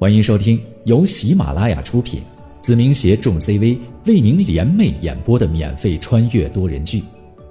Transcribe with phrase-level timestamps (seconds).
[0.00, 2.22] 欢迎收听由喜马拉雅出品，
[2.62, 3.76] 子明携众 CV
[4.06, 7.00] 为您联袂演播的免费穿越多人剧《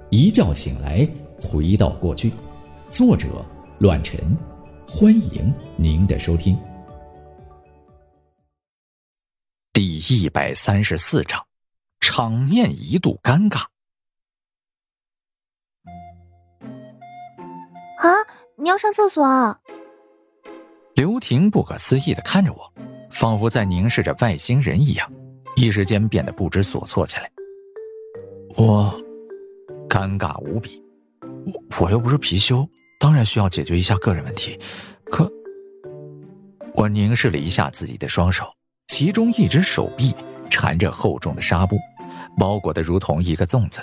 [0.08, 1.06] 一觉醒来
[1.42, 2.30] 回到过去》，
[2.88, 3.44] 作者：
[3.80, 4.18] 乱臣。
[4.88, 6.58] 欢迎您的收听。
[9.74, 11.44] 第一百三十四章，
[12.00, 13.58] 场面一度尴尬。
[17.98, 18.08] 啊，
[18.56, 19.60] 你要上厕所啊？
[20.98, 22.72] 刘婷不可思议的看着我，
[23.08, 25.08] 仿佛在凝视着外星人一样，
[25.54, 27.30] 一时间变得不知所措起来。
[28.56, 28.92] 我
[29.88, 30.82] 尴尬无比，
[31.46, 34.58] 我我又不是貔貅，当然需要解决一下个人问题。
[35.04, 35.32] 可
[36.74, 38.44] 我凝视了一下自己的双手，
[38.88, 40.12] 其中一只手臂
[40.50, 41.76] 缠着厚重的纱布，
[42.36, 43.80] 包裹的如同一个粽子；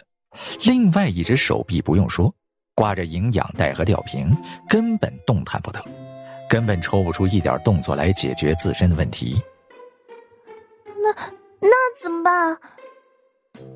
[0.66, 2.36] 另外一只手臂不用说，
[2.76, 4.36] 挂着营养袋和吊瓶，
[4.68, 5.82] 根本动弹不得。
[6.50, 9.42] 根本抽不出一点动作来解决自身的问题。
[10.86, 11.12] 那
[11.60, 12.58] 那怎么办？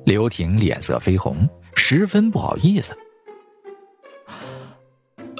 [0.04, 2.96] 刘婷脸色绯红，十分不好意思。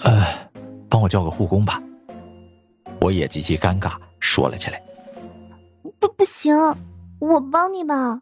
[0.02, 0.24] 呃，
[0.88, 1.82] 帮我叫个护工吧。
[3.00, 4.82] 我也极其尴尬，说了起来。
[5.98, 6.54] 不，不行，
[7.18, 8.20] 我帮你吧。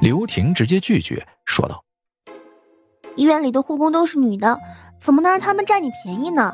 [0.00, 1.84] 刘婷直接拒绝，说道
[3.16, 4.58] ：“医院里的护工都是女的，
[5.00, 6.52] 怎么能让他们占你便宜呢？”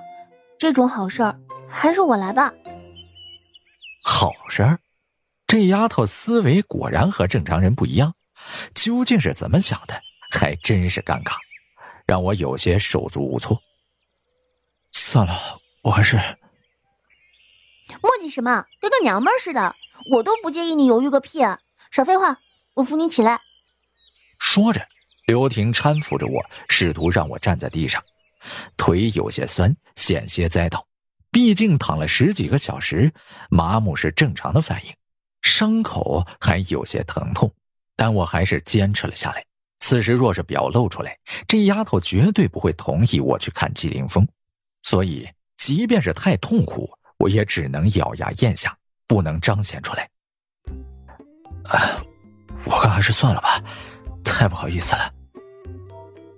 [0.65, 2.51] 这种好事儿，还是我来吧。
[4.03, 4.79] 好事儿，
[5.47, 8.15] 这丫头思维果然和正常人不一样，
[8.75, 10.01] 究竟是怎么想的？
[10.31, 11.35] 还真是尴尬，
[12.07, 13.61] 让我有些手足无措。
[14.91, 16.17] 算了，我还是……
[18.01, 18.65] 磨叽什么？
[18.81, 19.77] 跟个娘们似的，
[20.13, 21.61] 我都不介意你犹豫个屁啊！
[21.91, 22.39] 少废话，
[22.73, 23.39] 我扶你起来。
[24.39, 24.81] 说着，
[25.27, 28.03] 刘婷搀扶着我，试图让我站在地上。
[28.77, 30.87] 腿有些酸，险些栽倒。
[31.31, 33.13] 毕竟躺了十几个小时，
[33.51, 34.95] 麻木是正常的反应，
[35.43, 37.53] 伤口还有些疼痛，
[37.97, 39.45] 但我还是坚持了下来。
[39.81, 44.27] 此时若是表露出来，这丫头绝对不会同意我去看季凌风，
[44.83, 46.89] 所以即便是太痛苦，
[47.19, 50.09] 我也只能咬牙咽下，不能彰显出来。
[51.65, 52.01] 啊
[52.65, 53.63] 我看还是算了吧，
[54.25, 55.14] 太不好意思了。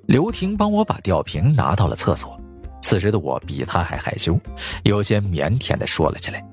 [0.07, 2.39] 刘婷帮我把吊瓶拿到了厕所，
[2.81, 4.39] 此时的我比她还害羞，
[4.85, 6.45] 有些腼腆的说了起来：“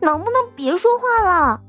[0.00, 1.62] 能不能别说话了？”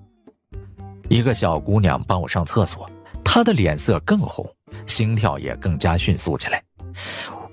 [1.07, 2.90] 一个小姑娘帮我上厕所，
[3.24, 4.46] 她的脸色更红，
[4.85, 6.62] 心跳也更加迅速起来。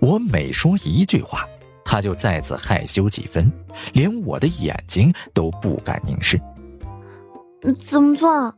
[0.00, 1.46] 我每说一句话，
[1.84, 3.50] 她就再次害羞几分，
[3.92, 6.40] 连我的眼睛都不敢凝视。
[7.80, 8.52] 怎么做？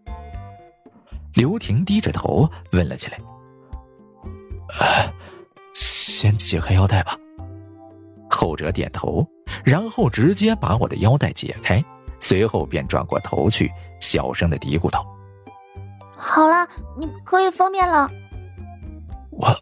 [1.35, 3.19] 刘婷低着头问了起来。
[4.79, 5.13] 呃，
[5.75, 7.17] 先解开腰带吧。
[8.31, 9.27] 后者点头，
[9.65, 11.85] 然后直接把我的腰带解开，
[12.21, 13.71] 随后便转过头去，
[14.01, 15.05] 小声的嘀咕道
[16.17, 16.67] ：“好了，
[16.97, 18.09] 你可以方便了。”
[19.33, 19.55] 我，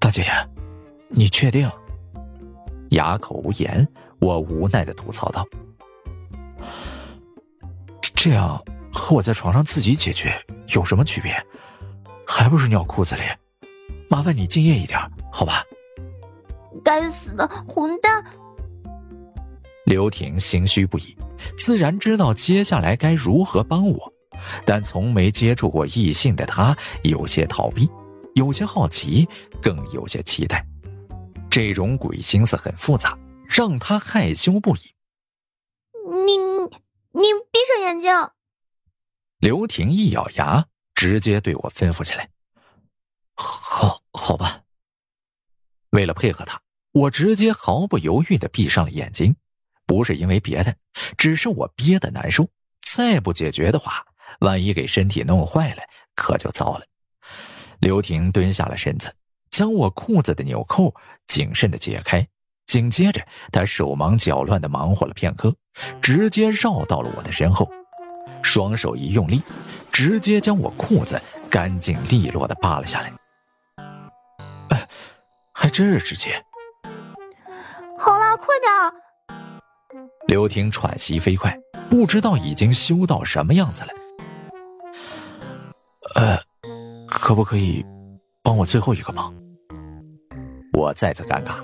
[0.00, 0.30] 大姐姐，
[1.08, 1.70] 你确定？
[2.90, 3.86] 哑口无言，
[4.18, 5.46] 我无奈的吐槽道
[8.14, 10.34] ：“这样和我在床上自己解决
[10.68, 11.34] 有什么区别？
[12.26, 13.20] 还不是尿裤子里？”
[14.08, 14.98] 麻烦你敬业一点，
[15.30, 15.64] 好吧？
[16.84, 18.24] 该死的混蛋！
[19.84, 21.16] 刘婷心虚不已，
[21.56, 24.12] 自然知道接下来该如何帮我，
[24.64, 27.88] 但从没接触过异性的她有些逃避，
[28.34, 29.28] 有些好奇，
[29.60, 30.64] 更有些期待。
[31.50, 34.80] 这种鬼心思很复杂，让她害羞不已。
[36.26, 36.36] 你
[37.12, 38.10] 你闭上眼睛！
[39.38, 42.28] 刘婷一咬牙，直接对我吩咐起来。
[43.38, 44.62] 好，好吧。
[45.90, 46.60] 为了配合他，
[46.92, 49.36] 我直接毫不犹豫的闭上了眼睛，
[49.86, 50.74] 不是因为别的，
[51.16, 52.48] 只是我憋得难受。
[52.80, 54.04] 再不解决的话，
[54.40, 55.82] 万一给身体弄坏了，
[56.16, 56.84] 可就糟了。
[57.78, 59.14] 刘婷蹲下了身子，
[59.50, 60.92] 将我裤子的纽扣
[61.28, 62.26] 谨慎的解开，
[62.66, 65.54] 紧接着她手忙脚乱的忙活了片刻，
[66.02, 67.70] 直接绕到了我的身后，
[68.42, 69.40] 双手一用力，
[69.92, 73.12] 直接将我裤子干净利落的扒了下来。
[75.68, 76.42] 真是直接。
[77.98, 78.70] 好了，快点！
[80.26, 81.56] 刘婷喘息飞快，
[81.90, 83.90] 不知道已经修到什么样子了。
[86.14, 86.38] 呃，
[87.08, 87.84] 可不可以
[88.42, 89.34] 帮我最后一个忙？
[90.74, 91.54] 我再次尴尬，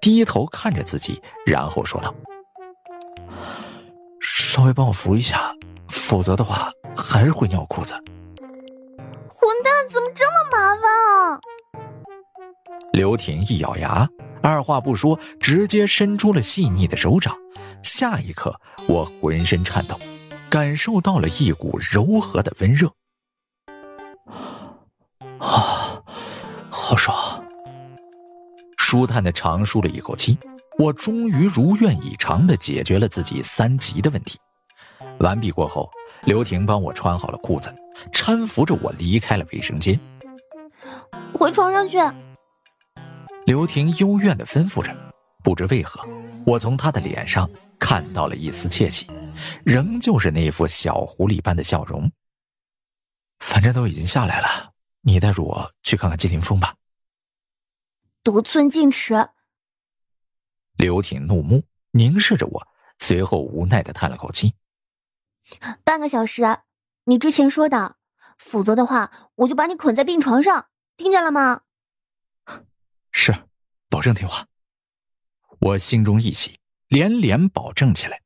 [0.00, 2.14] 低头看着自己，然后说道
[4.20, 5.54] ：“稍微帮我扶一下，
[5.88, 7.94] 否则的话还是会尿裤子。”
[9.28, 11.40] 混蛋，怎么这么麻烦啊！
[12.92, 14.08] 刘婷一咬牙，
[14.42, 17.34] 二话不说，直接伸出了细腻的手掌，
[17.82, 18.54] 下一刻，
[18.86, 19.98] 我浑身颤抖，
[20.48, 22.88] 感受到了一股柔和的温热。
[25.38, 26.00] 啊，
[26.70, 27.44] 好爽！
[28.76, 30.38] 舒坦的长舒了一口气，
[30.78, 34.38] 我终于如愿以偿的解决了自己三级的问题。
[35.18, 35.90] 完毕过后，
[36.24, 37.74] 刘婷帮我穿好了裤子，
[38.12, 39.98] 搀扶着我离开了卫生间。
[41.32, 41.98] 回床上去。
[43.46, 44.94] 刘婷幽怨的吩咐着。
[45.42, 46.00] 不知为何，
[46.46, 47.48] 我从她的脸上
[47.78, 49.06] 看到了一丝窃喜，
[49.62, 52.10] 仍旧是那副小狐狸般的笑容。
[53.40, 56.74] 反正都已经下来了，你带着我去看看季凌风吧。
[58.22, 59.28] 得寸进尺。
[60.78, 62.66] 刘婷怒目凝视着我，
[62.98, 64.54] 随后无奈的叹了口气。
[65.84, 66.42] 半个小时，
[67.04, 67.96] 你之前说的，
[68.38, 71.60] 否则的话，我就把你捆在病床上，听见了吗？
[73.14, 73.32] 是，
[73.88, 74.44] 保证听话。
[75.60, 76.58] 我心中一喜，
[76.88, 78.20] 连连保证起来。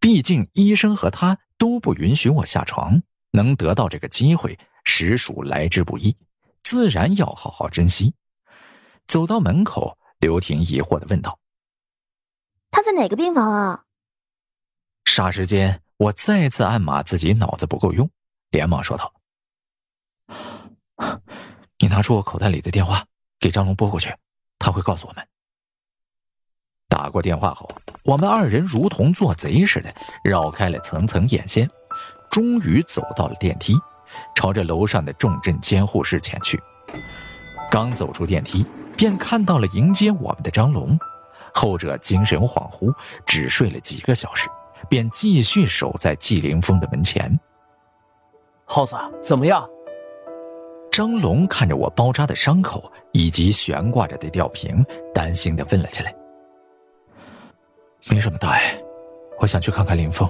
[0.00, 3.00] 毕竟医生和他都不允许我下床，
[3.32, 6.16] 能得到这个机会，实属来之不易，
[6.64, 8.14] 自然要好好珍惜。
[9.06, 11.38] 走到门口，刘婷疑惑的问道
[12.72, 13.84] ：“他在哪个病房啊？”
[15.04, 18.10] 霎时间，我再次暗骂自己脑子不够用，
[18.50, 19.12] 连忙说道
[21.78, 23.06] ：“你拿出我口袋里的电话，
[23.38, 24.16] 给张龙拨过去，
[24.60, 25.26] 他会告诉我们。”
[26.88, 27.68] 打过电话后，
[28.04, 29.92] 我们二人如同做贼似的
[30.22, 31.68] 绕开了层层眼线，
[32.30, 33.74] 终于走到了电梯，
[34.34, 36.60] 朝着楼上的重症监护室前去。
[37.70, 38.66] 刚走出电梯，
[38.96, 40.98] 便看到了迎接我们的张龙，
[41.54, 42.92] 后者精神恍惚，
[43.24, 44.48] 只睡了几个小时，
[44.88, 47.38] 便继续守在纪凌峰的门前。
[48.64, 49.68] 耗子怎么样？
[50.90, 54.84] 张龙看着我包扎的伤口以及悬挂着的吊瓶，
[55.14, 56.14] 担心的问了起来。
[58.08, 58.80] 没什么大碍，
[59.38, 60.28] 我想去看看林峰。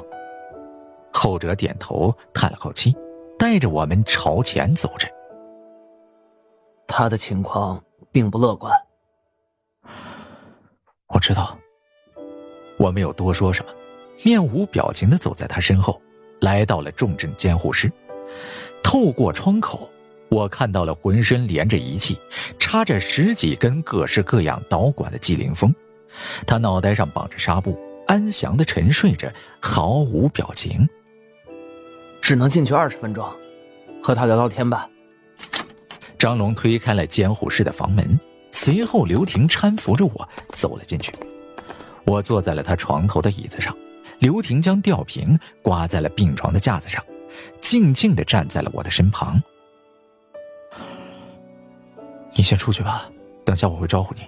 [1.12, 2.94] 后者点头，叹了口气，
[3.38, 5.08] 带着我们朝前走着。
[6.86, 8.72] 他的情况并不乐观。
[11.08, 11.56] 我知道。
[12.78, 13.72] 我没有多说什么，
[14.24, 16.00] 面无表情的走在他身后，
[16.40, 17.92] 来到了重症监护室。
[18.82, 19.86] 透过窗口，
[20.30, 22.18] 我看到了浑身连着仪器、
[22.58, 25.74] 插着十几根各式各样导管的季凌峰。
[26.46, 30.88] 他脑袋上绑着纱布，安详的沉睡着，毫无表情。
[32.20, 33.28] 只能进去二十分钟，
[34.02, 34.88] 和他聊聊天吧。
[36.16, 38.18] 张龙推开了监护室的房门，
[38.52, 41.12] 随后刘婷搀扶着我走了进去。
[42.04, 43.76] 我坐在了他床头的椅子上，
[44.20, 47.04] 刘婷将吊瓶挂在了病床的架子上，
[47.60, 49.40] 静静的站在了我的身旁。
[52.34, 53.10] 你先出去吧，
[53.44, 54.22] 等下我会招呼你。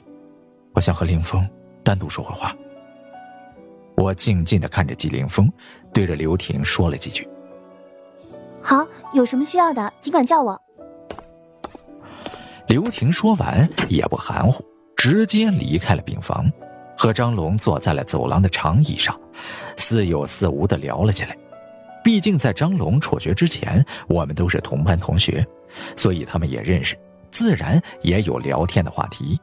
[0.74, 1.48] 我想和林峰。
[1.84, 2.54] 单独说会话。
[3.96, 5.52] 我静静的看着季凌风，
[5.92, 7.28] 对着刘婷说了几句
[8.62, 10.56] ：“好，有什么需要的尽管叫我。”
[12.68, 14.64] 刘婷说完也不含糊，
[14.96, 16.48] 直接离开了病房，
[16.96, 19.18] 和张龙坐在了走廊的长椅上，
[19.76, 21.36] 似有似无的聊了起来。
[22.04, 25.44] 毕竟在张龙辍学之前，我们都是同班同学，
[25.96, 26.96] 所以他们也认识，
[27.42, 29.38] 自然也有聊天的话题。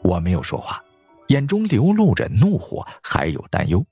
[0.00, 0.82] 我没有说话。
[1.28, 3.84] 眼中流露着怒火，还有担忧。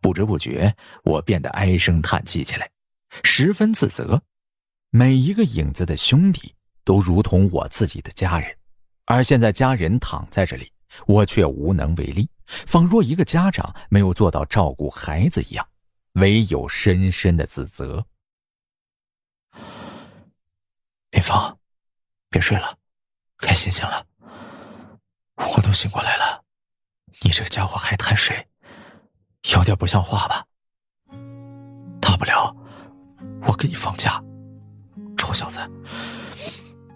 [0.00, 2.70] 不知不觉，我变得唉声叹气起来，
[3.22, 4.22] 十分自责。
[4.88, 8.56] 每一个影子的兄弟都如同我自己的家人，
[9.04, 10.72] 而现在家人躺在这里，
[11.06, 15.68] 我却无能为力，仿若一个家长没有做到照顾孩子一样，
[16.14, 18.02] 唯有深深的自责。
[21.10, 21.58] 林峰，
[22.32, 22.76] 别睡了，
[23.36, 24.04] 该醒醒了。
[25.36, 26.42] 我都醒过来了。
[27.20, 28.48] 你这个家伙还贪睡，
[29.54, 30.46] 有点不像话吧？
[32.00, 32.56] 大不了
[33.42, 34.20] 我给你放假。
[35.18, 35.60] 臭小子，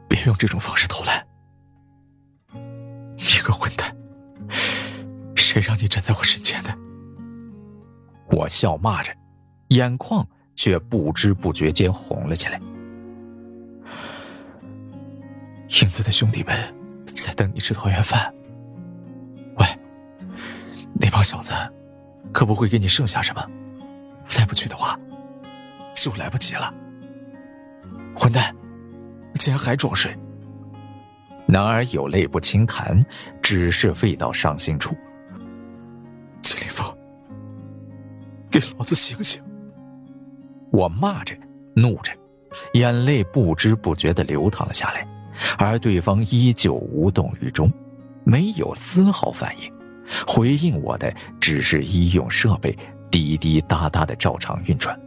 [0.08, 1.24] 别用这种方式偷懒！
[3.16, 3.94] 你个混蛋，
[5.36, 6.76] 谁让你站在我身前的？
[8.30, 9.14] 我笑骂着，
[9.68, 12.58] 眼眶却不知不觉间红了起来。
[15.82, 18.32] 影子的兄弟们在等你吃团圆饭。
[19.58, 19.66] 喂
[20.94, 21.52] 那帮小子，
[22.32, 23.44] 可不会给你剩下什么。
[24.24, 24.98] 再不去的话，
[25.94, 26.72] 就来不及了。
[28.14, 28.54] 混蛋，
[29.38, 30.16] 竟然还装睡！
[31.46, 33.04] 男儿有泪不轻弹，
[33.42, 34.96] 只是未到伤心处。
[36.42, 36.86] 崔立峰，
[38.50, 39.42] 给老子醒醒！
[40.72, 41.36] 我骂着，
[41.74, 42.12] 怒着，
[42.72, 45.06] 眼泪不知不觉的流淌了下来，
[45.58, 47.70] 而对方依旧无动于衷，
[48.24, 49.72] 没有丝毫反应。
[50.26, 52.76] 回应我的只是医用设备
[53.10, 54.98] 滴滴答答的照常运转。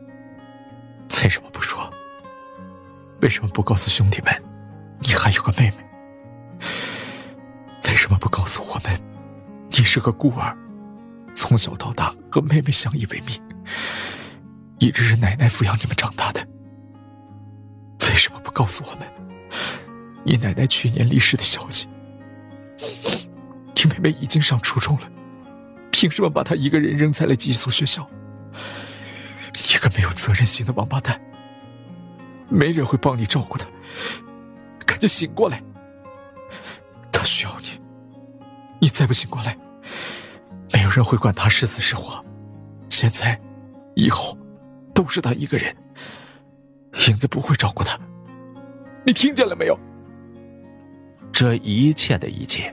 [1.23, 1.89] 为什么不说？
[3.21, 4.43] 为什么不告诉兄弟们，
[4.99, 6.67] 你还有个妹妹？
[7.85, 9.01] 为什么不告诉我们，
[9.69, 10.55] 你是个孤儿，
[11.33, 13.41] 从小到大和妹妹相依为命，
[14.77, 16.45] 一直是奶奶抚养你们长大的？
[18.01, 19.07] 为什么不告诉我们，
[20.23, 21.87] 你奶奶去年离世的消息？
[23.75, 25.09] 你妹妹已经上初中了，
[25.91, 28.07] 凭什么把她一个人扔在了寄宿学校？
[29.73, 31.19] 一个没有责任心的王八蛋！
[32.49, 33.67] 没人会帮你照顾她，
[34.85, 35.61] 赶紧醒过来！
[37.11, 37.67] 她需要你，
[38.81, 39.57] 你再不醒过来，
[40.73, 42.23] 没有人会管她是死是活。
[42.89, 43.39] 现在，
[43.95, 44.37] 以后，
[44.93, 45.75] 都是她一个人。
[47.07, 47.97] 影子不会照顾她，
[49.05, 49.79] 你听见了没有？
[51.39, 52.69] 这一切的一切，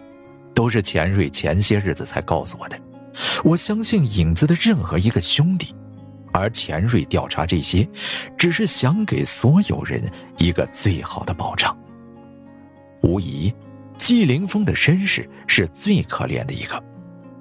[0.53, 2.77] 都是钱瑞前些日子才告诉我的。
[3.45, 5.73] 我相信影子的任何一个兄弟。
[6.33, 7.89] 而钱瑞调查这些，
[8.37, 10.03] 只是想给所有人
[10.39, 11.79] 一个最好的保障。
[13.05, 13.55] 无疑，
[13.97, 16.83] 季凌风的身世是最可怜的一个，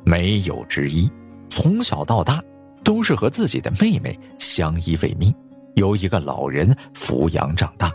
[0.06, 1.12] 没有之一。
[1.50, 2.40] 从小到大，
[2.84, 5.34] 都是和自己的妹妹相依为命，
[5.74, 7.92] 由一个老人抚养长大。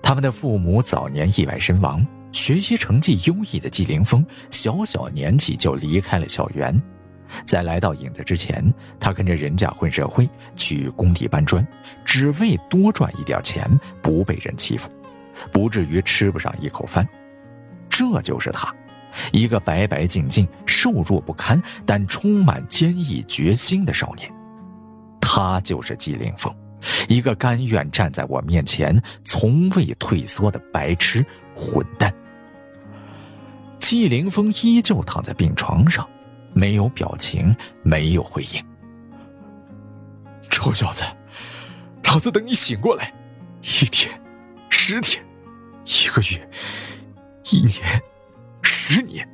[0.00, 6.80] 他们的父母早年意外身亡，学习成绩优异的季凌风，小小年纪就离开了校园。
[7.44, 11.66] 在来到影子之前，他跟着人家混社会，去工地搬砖，
[12.04, 13.68] 只为多赚一点钱，
[14.02, 14.90] 不被人欺负，
[15.52, 17.06] 不至于吃不上一口饭。
[17.90, 18.74] 这就是他，
[19.32, 24.30] 一个白白净净、瘦弱不堪，但充满坚毅决心的少年。
[25.20, 26.54] 他就是季凌风，
[27.08, 32.12] 一个甘愿站在我面前、从未退缩的白痴混蛋。
[33.78, 36.08] 季凌风依旧躺在病床上。
[36.54, 37.54] 没有表情，
[37.84, 38.64] 没有回应。
[40.50, 41.04] 臭小子，
[42.04, 43.12] 老子等你醒过来，
[43.62, 44.18] 一天，
[44.68, 45.24] 十天，
[45.84, 46.50] 一个月，
[47.50, 48.02] 一年，
[48.62, 49.28] 十年，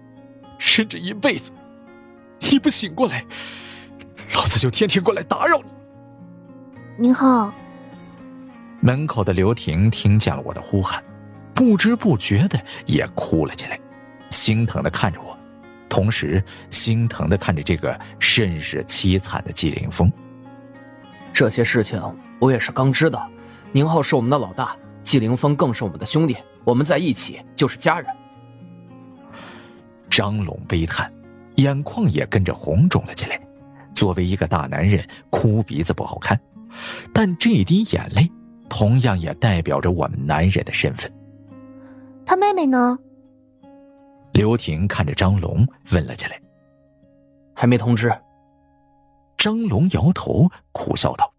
[0.59, 1.53] 甚至一辈子，
[2.41, 3.25] 你不醒过来，
[4.35, 5.73] 老子就天天过来打扰你。
[6.97, 7.53] 您好。
[8.81, 11.03] 门口的刘婷听见了我的呼喊，
[11.53, 13.79] 不知不觉的也哭了起来，
[14.31, 15.37] 心疼的看着我。
[15.89, 20.11] 同时，心疼的看着这个甚是凄惨的季凌风。
[21.33, 22.01] 这些事情
[22.39, 23.29] 我也是刚知道。
[23.73, 28.07] 宁浩是我们的老大，季凌风更是我们的兄弟，我们在一起就是家人。
[30.09, 31.13] 张龙悲叹，
[31.57, 33.41] 眼眶也跟着红肿了起来。
[33.97, 36.39] 作为一个大男人，哭鼻子不好看，
[37.13, 38.31] 但这滴眼泪
[38.69, 41.13] 同样也代表着我们男人的身份。
[42.27, 42.99] 他妹妹呢？
[44.33, 46.41] 刘婷看着张龙，问了起来
[47.55, 48.13] ：“还没通知。”
[49.37, 51.33] 张龙摇头，苦笑道：“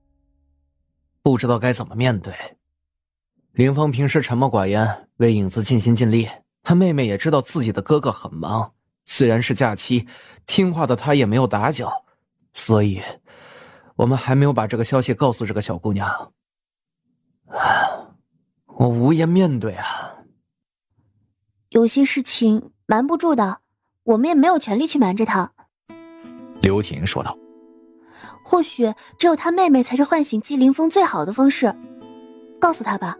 [1.23, 2.33] 不知道该怎么面对。
[3.53, 6.27] 林峰平时沉默寡言，为影子尽心尽力。
[6.61, 8.73] 他妹妹也知道自己的哥哥很忙，
[9.05, 10.07] 虽然是假期，
[10.45, 11.91] 听话的他也没有打搅，
[12.53, 13.01] 所以，
[13.95, 16.33] 我们还没有把这个消息告诉这个小姑娘。
[18.65, 20.15] 我无颜面对啊。
[21.69, 23.61] 有些事情。”瞒不住的，
[24.03, 25.51] 我们也没有权利去瞒着她。”
[26.61, 27.35] 刘婷说道。
[28.45, 31.75] “或许只有他妹妹才是唤醒季凌风最好的方式。
[32.61, 33.17] 告诉他吧，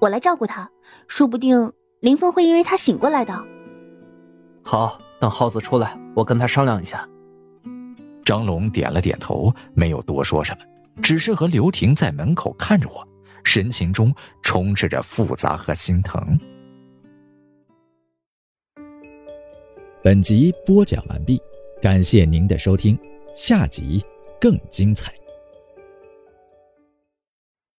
[0.00, 0.70] 我来照顾他，
[1.08, 3.44] 说不定凌风会因为他醒过来的。
[4.64, 7.06] ”“好，等耗子出来，我跟他商量一下。”
[8.24, 10.64] 张龙点了点头，没有多说什么，
[11.02, 13.06] 只是和刘婷在门口看着我，
[13.44, 16.38] 神情中充斥着复杂和心疼。
[20.02, 21.40] 本集播讲完毕，
[21.80, 22.98] 感谢您的收听，
[23.34, 24.04] 下集
[24.40, 25.21] 更精彩。